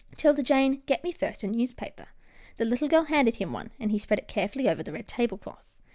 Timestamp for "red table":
4.93-5.37